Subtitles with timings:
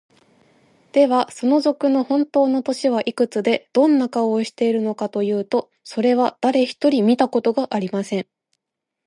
[0.93, 8.27] では、その賊のほんとうの年はいくつで、どんな顔をしているのかというと、それは、だれひとり見たことがありません。